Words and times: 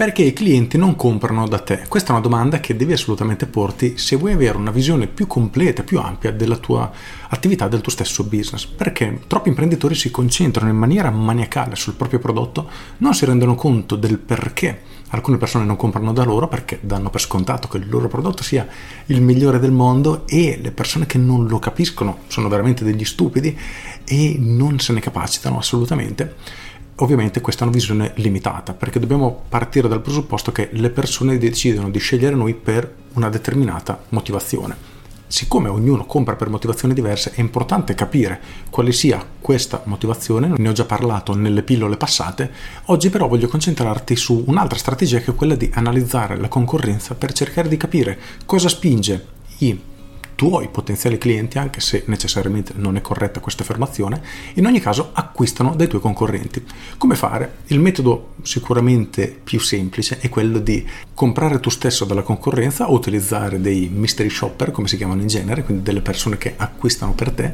Perché 0.00 0.22
i 0.22 0.32
clienti 0.32 0.78
non 0.78 0.96
comprano 0.96 1.46
da 1.46 1.58
te? 1.58 1.84
Questa 1.86 2.08
è 2.08 2.12
una 2.12 2.22
domanda 2.22 2.58
che 2.58 2.74
devi 2.74 2.94
assolutamente 2.94 3.44
porti 3.44 3.98
se 3.98 4.16
vuoi 4.16 4.32
avere 4.32 4.56
una 4.56 4.70
visione 4.70 5.06
più 5.06 5.26
completa, 5.26 5.82
più 5.82 5.98
ampia 5.98 6.32
della 6.32 6.56
tua 6.56 6.90
attività, 7.28 7.68
del 7.68 7.82
tuo 7.82 7.92
stesso 7.92 8.24
business. 8.24 8.64
Perché 8.64 9.20
troppi 9.26 9.50
imprenditori 9.50 9.94
si 9.94 10.10
concentrano 10.10 10.70
in 10.70 10.78
maniera 10.78 11.10
maniacale 11.10 11.76
sul 11.76 11.96
proprio 11.96 12.18
prodotto, 12.18 12.70
non 12.96 13.12
si 13.12 13.26
rendono 13.26 13.54
conto 13.54 13.94
del 13.94 14.16
perché 14.16 14.80
alcune 15.10 15.36
persone 15.36 15.66
non 15.66 15.76
comprano 15.76 16.14
da 16.14 16.24
loro 16.24 16.48
perché 16.48 16.78
danno 16.80 17.10
per 17.10 17.20
scontato 17.20 17.68
che 17.68 17.76
il 17.76 17.90
loro 17.90 18.08
prodotto 18.08 18.42
sia 18.42 18.66
il 19.06 19.20
migliore 19.20 19.58
del 19.58 19.72
mondo 19.72 20.26
e 20.26 20.58
le 20.62 20.70
persone 20.70 21.04
che 21.04 21.18
non 21.18 21.46
lo 21.46 21.58
capiscono 21.58 22.20
sono 22.28 22.48
veramente 22.48 22.84
degli 22.84 23.04
stupidi 23.04 23.54
e 24.04 24.36
non 24.38 24.78
se 24.78 24.94
ne 24.94 25.00
capacitano 25.00 25.58
assolutamente 25.58 26.36
Ovviamente 27.00 27.40
questa 27.40 27.62
è 27.64 27.66
una 27.66 27.76
visione 27.76 28.12
limitata 28.16 28.74
perché 28.74 29.00
dobbiamo 29.00 29.44
partire 29.48 29.88
dal 29.88 30.02
presupposto 30.02 30.52
che 30.52 30.68
le 30.72 30.90
persone 30.90 31.38
decidono 31.38 31.88
di 31.88 31.98
scegliere 31.98 32.36
noi 32.36 32.52
per 32.54 32.92
una 33.14 33.30
determinata 33.30 34.02
motivazione. 34.10 34.98
Siccome 35.26 35.68
ognuno 35.68 36.04
compra 36.04 36.34
per 36.34 36.50
motivazioni 36.50 36.92
diverse, 36.92 37.32
è 37.34 37.40
importante 37.40 37.94
capire 37.94 38.40
quale 38.68 38.92
sia 38.92 39.24
questa 39.40 39.80
motivazione, 39.84 40.52
ne 40.54 40.68
ho 40.68 40.72
già 40.72 40.84
parlato 40.84 41.34
nelle 41.34 41.62
pillole 41.62 41.96
passate, 41.96 42.50
oggi 42.86 43.08
però 43.08 43.28
voglio 43.28 43.48
concentrarti 43.48 44.14
su 44.16 44.44
un'altra 44.48 44.76
strategia 44.76 45.20
che 45.20 45.30
è 45.30 45.34
quella 45.34 45.54
di 45.54 45.70
analizzare 45.72 46.36
la 46.36 46.48
concorrenza 46.48 47.14
per 47.14 47.32
cercare 47.32 47.68
di 47.68 47.76
capire 47.76 48.18
cosa 48.44 48.68
spinge 48.68 49.26
i 49.58 49.78
tuoi 50.40 50.68
potenziali 50.68 51.18
clienti, 51.18 51.58
anche 51.58 51.80
se 51.80 52.04
necessariamente 52.06 52.72
non 52.74 52.96
è 52.96 53.02
corretta 53.02 53.40
questa 53.40 53.62
affermazione, 53.62 54.22
in 54.54 54.64
ogni 54.64 54.80
caso 54.80 55.10
acquistano 55.12 55.74
dai 55.74 55.86
tuoi 55.86 56.00
concorrenti. 56.00 56.64
Come 56.96 57.14
fare? 57.14 57.56
Il 57.66 57.78
metodo 57.78 58.36
sicuramente 58.40 59.38
più 59.44 59.60
semplice 59.60 60.16
è 60.18 60.30
quello 60.30 60.58
di 60.58 60.82
comprare 61.12 61.60
tu 61.60 61.68
stesso 61.68 62.06
dalla 62.06 62.22
concorrenza 62.22 62.88
o 62.88 62.94
utilizzare 62.94 63.60
dei 63.60 63.90
mystery 63.92 64.30
shopper, 64.30 64.70
come 64.70 64.88
si 64.88 64.96
chiamano 64.96 65.20
in 65.20 65.26
genere, 65.26 65.62
quindi 65.62 65.82
delle 65.82 66.00
persone 66.00 66.38
che 66.38 66.54
acquistano 66.56 67.12
per 67.12 67.32
te 67.32 67.52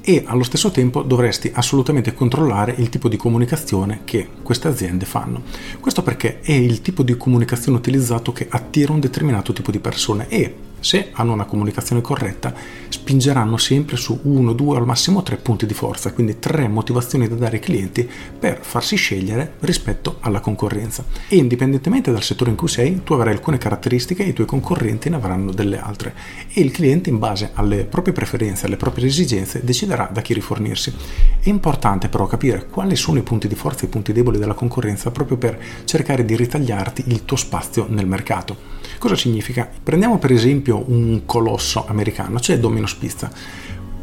e 0.00 0.24
allo 0.26 0.42
stesso 0.42 0.72
tempo 0.72 1.02
dovresti 1.02 1.52
assolutamente 1.54 2.14
controllare 2.14 2.74
il 2.76 2.88
tipo 2.88 3.08
di 3.08 3.16
comunicazione 3.16 4.00
che 4.02 4.28
queste 4.42 4.66
aziende 4.66 5.06
fanno. 5.06 5.40
Questo 5.78 6.02
perché 6.02 6.40
è 6.40 6.50
il 6.50 6.82
tipo 6.82 7.04
di 7.04 7.16
comunicazione 7.16 7.78
utilizzato 7.78 8.32
che 8.32 8.48
attira 8.50 8.92
un 8.92 8.98
determinato 8.98 9.52
tipo 9.52 9.70
di 9.70 9.78
persone 9.78 10.26
e 10.28 10.63
se 10.84 11.08
hanno 11.12 11.32
una 11.32 11.46
comunicazione 11.46 12.02
corretta, 12.02 12.52
spingeranno 12.90 13.56
sempre 13.56 13.96
su 13.96 14.20
uno, 14.24 14.52
due, 14.52 14.76
al 14.76 14.84
massimo 14.84 15.22
tre 15.22 15.36
punti 15.36 15.64
di 15.64 15.72
forza, 15.72 16.12
quindi 16.12 16.38
tre 16.38 16.68
motivazioni 16.68 17.26
da 17.26 17.36
dare 17.36 17.56
ai 17.56 17.62
clienti 17.62 18.06
per 18.38 18.58
farsi 18.60 18.96
scegliere 18.96 19.54
rispetto 19.60 20.18
alla 20.20 20.40
concorrenza. 20.40 21.02
E 21.26 21.36
indipendentemente 21.36 22.12
dal 22.12 22.22
settore 22.22 22.50
in 22.50 22.56
cui 22.56 22.68
sei, 22.68 23.02
tu 23.02 23.14
avrai 23.14 23.32
alcune 23.32 23.56
caratteristiche 23.56 24.24
e 24.24 24.28
i 24.28 24.32
tuoi 24.34 24.46
concorrenti 24.46 25.08
ne 25.08 25.16
avranno 25.16 25.52
delle 25.52 25.78
altre. 25.78 26.14
E 26.52 26.60
il 26.60 26.70
cliente, 26.70 27.08
in 27.08 27.18
base 27.18 27.52
alle 27.54 27.84
proprie 27.86 28.12
preferenze, 28.12 28.66
alle 28.66 28.76
proprie 28.76 29.06
esigenze, 29.06 29.64
deciderà 29.64 30.10
da 30.12 30.20
chi 30.20 30.34
rifornirsi. 30.34 30.94
È 31.40 31.48
importante 31.48 32.10
però 32.10 32.26
capire 32.26 32.66
quali 32.66 32.94
sono 32.94 33.18
i 33.18 33.22
punti 33.22 33.48
di 33.48 33.54
forza 33.54 33.84
e 33.84 33.86
i 33.86 33.90
punti 33.90 34.12
deboli 34.12 34.36
della 34.36 34.52
concorrenza 34.52 35.10
proprio 35.10 35.38
per 35.38 35.58
cercare 35.86 36.26
di 36.26 36.36
ritagliarti 36.36 37.04
il 37.06 37.24
tuo 37.24 37.38
spazio 37.38 37.86
nel 37.88 38.06
mercato. 38.06 38.74
Cosa 39.04 39.16
significa? 39.16 39.68
Prendiamo 39.82 40.16
per 40.16 40.32
esempio 40.32 40.82
un 40.86 41.26
colosso 41.26 41.86
americano, 41.86 42.40
cioè 42.40 42.58
Domino's 42.58 42.94
Pizza. 42.94 43.30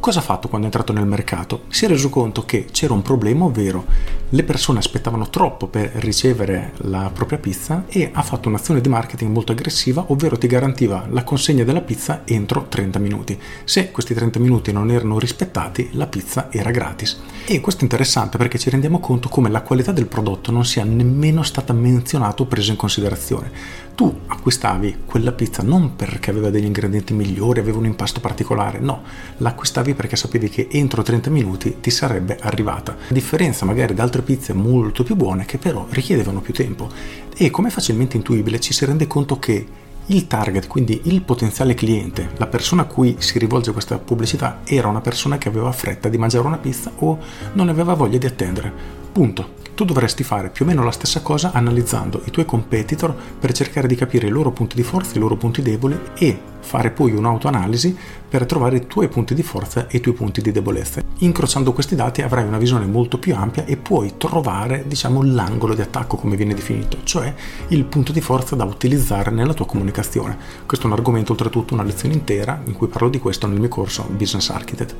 Cosa 0.02 0.17
ha 0.17 0.23
fatto 0.23 0.47
quando 0.47 0.66
è 0.66 0.71
entrato 0.71 0.94
nel 0.94 1.05
mercato? 1.05 1.66
Si 1.67 1.85
è 1.85 1.88
reso 1.88 2.09
conto 2.09 2.44
che 2.44 2.66
c'era 2.71 2.91
un 2.91 3.03
problema, 3.03 3.45
ovvero 3.45 3.85
le 4.30 4.43
persone 4.43 4.80
aspettavano 4.80 5.30
troppo 5.30 5.67
per 5.67 5.92
ricevere 5.95 6.71
la 6.77 7.11
propria 7.14 7.37
pizza 7.37 7.83
e 7.87 8.09
ha 8.11 8.23
fatto 8.23 8.49
un'azione 8.49 8.81
di 8.81 8.89
marketing 8.89 9.30
molto 9.30 9.52
aggressiva, 9.52 10.05
ovvero 10.08 10.39
ti 10.39 10.48
garantiva 10.48 11.05
la 11.09 11.23
consegna 11.23 11.64
della 11.64 11.81
pizza 11.81 12.21
entro 12.26 12.65
30 12.67 12.98
minuti. 12.98 13.39
Se 13.64 13.92
questi 13.92 14.15
30 14.15 14.39
minuti 14.39 14.71
non 14.71 14.89
erano 14.89 15.20
rispettati, 15.20 15.89
la 15.92 16.08
pizza 16.08 16.47
era 16.49 16.71
gratis. 16.71 17.20
E 17.45 17.59
questo 17.61 17.81
è 17.81 17.83
interessante 17.83 18.37
perché 18.37 18.58
ci 18.58 18.71
rendiamo 18.71 18.99
conto 18.99 19.30
come 19.30 19.49
la 19.49 19.61
qualità 19.61 19.92
del 19.92 20.08
prodotto 20.08 20.52
non 20.52 20.65
sia 20.65 20.83
nemmeno 20.83 21.43
stata 21.43 21.73
menzionata 21.73 22.42
o 22.42 22.45
presa 22.45 22.71
in 22.71 22.77
considerazione. 22.77 23.52
Tu 23.93 24.21
acquistavi 24.27 25.02
quella 25.05 25.33
pizza 25.33 25.61
non 25.61 25.95
perché 25.95 26.31
aveva 26.31 26.49
degli 26.49 26.65
ingredienti 26.65 27.14
migliori, 27.14 27.59
aveva 27.59 27.77
un 27.77 27.86
impasto 27.86 28.20
particolare, 28.20 28.80
no, 28.80 29.03
l'acquistavi 29.37 29.90
arrivavi 29.91 29.93
perché 29.93 30.15
sapevi 30.15 30.49
che 30.49 30.67
entro 30.71 31.03
30 31.03 31.29
minuti 31.29 31.77
ti 31.79 31.89
sarebbe 31.89 32.37
arrivata. 32.41 32.93
A 32.93 33.13
differenza 33.13 33.65
magari 33.65 33.93
di 33.93 34.02
altre 34.02 34.21
pizze 34.21 34.53
molto 34.53 35.03
più 35.03 35.15
buone 35.15 35.45
che 35.45 35.57
però 35.57 35.85
richiedevano 35.89 36.41
più 36.41 36.53
tempo. 36.53 36.89
E 37.35 37.49
come 37.49 37.69
facilmente 37.69 38.17
intuibile 38.17 38.59
ci 38.59 38.73
si 38.73 38.85
rende 38.85 39.07
conto 39.07 39.37
che 39.39 39.65
il 40.07 40.27
target, 40.27 40.67
quindi 40.67 41.02
il 41.03 41.21
potenziale 41.21 41.73
cliente, 41.73 42.31
la 42.37 42.47
persona 42.47 42.81
a 42.81 42.85
cui 42.85 43.15
si 43.19 43.37
rivolge 43.39 43.71
questa 43.71 43.97
pubblicità, 43.97 44.61
era 44.65 44.87
una 44.87 45.02
persona 45.02 45.37
che 45.37 45.47
aveva 45.47 45.71
fretta 45.71 46.09
di 46.09 46.17
mangiare 46.17 46.47
una 46.47 46.58
pizza 46.58 46.91
o 46.97 47.19
non 47.53 47.69
aveva 47.69 47.93
voglia 47.93 48.17
di 48.17 48.25
attendere. 48.25 48.99
Punto 49.11 49.61
tu 49.73 49.86
dovresti 49.86 50.23
fare 50.23 50.49
più 50.49 50.65
o 50.65 50.67
meno 50.67 50.83
la 50.83 50.92
stessa 50.92 51.21
cosa 51.21 51.52
analizzando 51.52 52.21
i 52.26 52.32
tuoi 52.32 52.45
competitor 52.45 53.15
per 53.39 53.52
cercare 53.54 53.87
di 53.87 53.95
capire 53.95 54.27
i 54.27 54.32
loro 54.32 54.52
punti 54.52 54.76
di 54.76 54.83
forza, 54.83 55.15
i 55.15 55.20
loro 55.20 55.36
punti 55.36 55.61
deboli 55.61 55.99
e 56.17 56.49
fare 56.61 56.92
poi 56.92 57.11
un'autoanalisi 57.11 57.98
per 58.30 58.45
trovare 58.45 58.77
i 58.77 58.87
tuoi 58.87 59.08
punti 59.08 59.33
di 59.33 59.43
forza 59.43 59.87
e 59.87 59.98
i 59.98 59.99
tuoi 59.99 60.14
punti 60.14 60.42
di 60.42 60.52
debolezza. 60.52 61.02
Incrociando 61.20 61.73
questi 61.73 61.95
dati 61.95 62.21
avrai 62.21 62.45
una 62.45 62.58
visione 62.58 62.86
molto 62.86 63.17
più 63.17 63.36
ampia 63.36 63.65
e 63.65 63.77
puoi 63.77 64.14
trovare, 64.17 64.86
diciamo, 64.87 65.21
l'angolo 65.23 65.76
di 65.76 65.82
attacco 65.82 66.15
come 66.15 66.36
viene 66.36 66.53
definito, 66.53 66.99
cioè 67.03 67.33
il 67.70 67.83
punto 67.86 68.11
di 68.11 68.21
forza 68.21 68.55
da 68.55 68.64
utilizzare 68.64 69.32
nella 69.32 69.53
tua 69.53 69.65
comunicazione. 69.65 70.38
Questo 70.65 70.86
è 70.86 70.89
un 70.89 70.95
argomento 70.95 71.32
oltretutto 71.33 71.73
una 71.73 71.83
lezione 71.83 72.14
intera 72.14 72.61
in 72.65 72.73
cui 72.73 72.88
parlo 72.88 73.09
di 73.09 73.20
questo 73.20 73.48
nel 73.48 73.59
mio 73.59 73.70
corso 73.70 74.08
Business 74.09 74.49
Architect. 74.49 74.95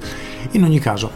In 0.52 0.64
ogni 0.64 0.80
caso, 0.80 1.10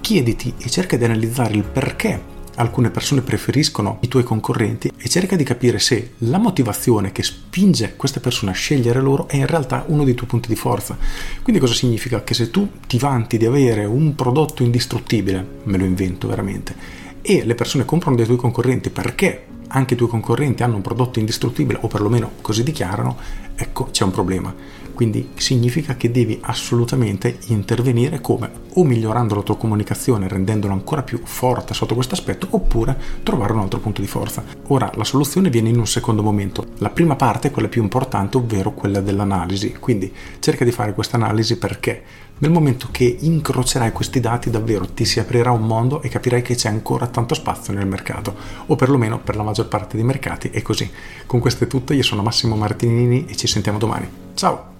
chiediti 0.00 0.54
e 0.58 0.68
cerca 0.68 0.96
di 0.96 1.04
analizzare 1.04 1.54
il 1.54 1.62
perché 1.62 2.38
alcune 2.60 2.90
persone 2.90 3.22
preferiscono 3.22 3.98
i 4.00 4.08
tuoi 4.08 4.22
concorrenti 4.22 4.92
e 4.96 5.08
cerca 5.08 5.34
di 5.34 5.44
capire 5.44 5.78
se 5.78 6.12
la 6.18 6.38
motivazione 6.38 7.10
che 7.10 7.22
spinge 7.22 7.96
queste 7.96 8.20
persone 8.20 8.52
a 8.52 8.54
scegliere 8.54 9.00
loro 9.00 9.28
è 9.28 9.36
in 9.36 9.46
realtà 9.46 9.84
uno 9.88 10.04
dei 10.04 10.14
tuoi 10.14 10.28
punti 10.28 10.48
di 10.48 10.56
forza. 10.56 10.96
Quindi 11.42 11.60
cosa 11.60 11.74
significa? 11.74 12.22
Che 12.22 12.34
se 12.34 12.50
tu 12.50 12.68
ti 12.86 12.98
vanti 12.98 13.38
di 13.38 13.46
avere 13.46 13.84
un 13.84 14.14
prodotto 14.14 14.62
indistruttibile, 14.62 15.44
me 15.64 15.78
lo 15.78 15.84
invento 15.84 16.28
veramente, 16.28 16.74
e 17.22 17.44
le 17.44 17.54
persone 17.54 17.84
comprano 17.84 18.16
dai 18.16 18.26
tuoi 18.26 18.38
concorrenti 18.38 18.90
perché 18.90 19.46
anche 19.72 19.94
i 19.94 19.96
tuoi 19.96 20.08
concorrenti 20.08 20.62
hanno 20.62 20.76
un 20.76 20.82
prodotto 20.82 21.18
indistruttibile 21.18 21.78
o 21.82 21.88
perlomeno 21.88 22.32
così 22.40 22.62
dichiarano, 22.62 23.16
ecco 23.54 23.88
c'è 23.90 24.04
un 24.04 24.10
problema. 24.10 24.54
Quindi 24.94 25.30
significa 25.36 25.96
che 25.96 26.10
devi 26.10 26.38
assolutamente 26.42 27.38
intervenire 27.46 28.20
come 28.20 28.50
o 28.74 28.84
migliorando 28.84 29.34
la 29.34 29.42
tua 29.42 29.56
comunicazione, 29.56 30.28
rendendola 30.28 30.74
ancora 30.74 31.02
più 31.02 31.20
forte 31.24 31.72
sotto 31.72 31.94
questo 31.94 32.14
aspetto, 32.14 32.46
oppure 32.50 32.98
trovare 33.22 33.54
un 33.54 33.60
altro 33.60 33.78
punto 33.78 34.02
di 34.02 34.06
forza. 34.06 34.44
Ora 34.66 34.92
la 34.96 35.04
soluzione 35.04 35.48
viene 35.48 35.70
in 35.70 35.78
un 35.78 35.86
secondo 35.86 36.22
momento. 36.22 36.66
La 36.78 36.90
prima 36.90 37.16
parte 37.16 37.48
è 37.48 37.50
quella 37.50 37.68
più 37.68 37.82
importante, 37.82 38.36
ovvero 38.36 38.74
quella 38.74 39.00
dell'analisi. 39.00 39.72
Quindi 39.72 40.12
cerca 40.38 40.66
di 40.66 40.70
fare 40.70 40.92
questa 40.92 41.16
analisi 41.16 41.56
perché 41.56 42.02
nel 42.40 42.50
momento 42.50 42.88
che 42.90 43.16
incrocerai 43.20 43.92
questi 43.92 44.18
dati 44.18 44.48
davvero 44.48 44.86
ti 44.86 45.04
si 45.04 45.20
aprirà 45.20 45.50
un 45.50 45.66
mondo 45.66 46.00
e 46.00 46.08
capirai 46.08 46.40
che 46.40 46.54
c'è 46.54 46.68
ancora 46.68 47.06
tanto 47.06 47.34
spazio 47.34 47.74
nel 47.74 47.86
mercato, 47.86 48.34
o 48.66 48.76
perlomeno 48.76 49.18
per 49.18 49.36
la 49.36 49.42
maggior 49.42 49.59
parte 49.66 49.96
dei 49.96 50.04
mercati 50.04 50.48
è 50.48 50.62
così. 50.62 50.90
Con 51.26 51.40
questo 51.40 51.64
è 51.64 51.66
tutto, 51.66 51.92
io 51.92 52.02
sono 52.02 52.22
Massimo 52.22 52.56
Martinini 52.56 53.26
e 53.26 53.36
ci 53.36 53.46
sentiamo 53.46 53.78
domani. 53.78 54.08
Ciao! 54.34 54.70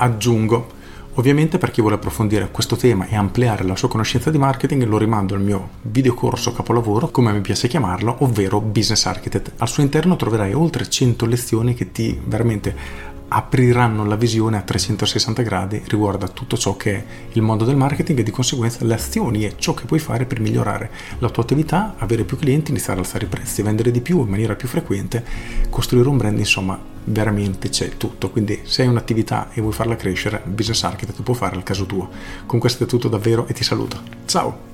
aggiungo. 0.00 0.78
Ovviamente 1.14 1.58
per 1.58 1.70
chi 1.70 1.80
vuole 1.80 1.96
approfondire 1.96 2.50
questo 2.50 2.76
tema 2.76 3.06
e 3.06 3.16
ampliare 3.16 3.64
la 3.64 3.76
sua 3.76 3.88
conoscenza 3.88 4.30
di 4.30 4.38
marketing 4.38 4.84
lo 4.84 4.96
rimando 4.96 5.34
al 5.34 5.42
mio 5.42 5.70
videocorso 5.82 6.52
capolavoro, 6.52 7.10
come 7.10 7.32
mi 7.32 7.40
piace 7.40 7.68
chiamarlo, 7.68 8.16
ovvero 8.20 8.60
Business 8.60 9.04
Architect. 9.06 9.52
Al 9.58 9.68
suo 9.68 9.82
interno 9.82 10.16
troverai 10.16 10.54
oltre 10.54 10.88
100 10.88 11.26
lezioni 11.26 11.74
che 11.74 11.90
ti 11.90 12.18
veramente 12.24 12.74
apriranno 13.32 14.04
la 14.04 14.16
visione 14.16 14.56
a 14.56 14.62
360 14.62 15.42
gradi 15.42 15.82
riguardo 15.86 16.24
a 16.24 16.28
tutto 16.28 16.56
ciò 16.56 16.76
che 16.76 16.94
è 16.94 17.04
il 17.32 17.42
mondo 17.42 17.64
del 17.64 17.76
marketing 17.76 18.18
e 18.18 18.22
di 18.24 18.30
conseguenza 18.30 18.84
le 18.84 18.94
azioni 18.94 19.44
e 19.44 19.54
ciò 19.56 19.72
che 19.72 19.84
puoi 19.84 20.00
fare 20.00 20.24
per 20.24 20.40
migliorare 20.40 20.90
la 21.18 21.30
tua 21.30 21.44
attività, 21.44 21.94
avere 21.98 22.24
più 22.24 22.36
clienti, 22.36 22.70
iniziare 22.70 22.98
a 22.98 23.02
alzare 23.02 23.26
i 23.26 23.28
prezzi, 23.28 23.62
vendere 23.62 23.92
di 23.92 24.00
più 24.00 24.20
in 24.20 24.28
maniera 24.28 24.56
più 24.56 24.66
frequente, 24.66 25.24
costruire 25.70 26.08
un 26.08 26.16
brand, 26.16 26.38
insomma, 26.38 26.78
veramente 27.04 27.68
c'è 27.68 27.96
tutto. 27.96 28.30
Quindi 28.30 28.62
se 28.64 28.82
hai 28.82 28.88
un'attività 28.88 29.50
e 29.52 29.60
vuoi 29.60 29.72
farla 29.72 29.94
crescere, 29.94 30.42
Business 30.44 30.82
Architect 30.82 31.22
può 31.22 31.34
fare 31.34 31.56
il 31.56 31.62
caso 31.62 31.86
tuo. 31.86 32.08
Con 32.46 32.58
questo 32.58 32.84
è 32.84 32.86
tutto 32.86 33.08
davvero 33.08 33.46
e 33.46 33.52
ti 33.52 33.62
saluto. 33.62 34.00
Ciao! 34.26 34.69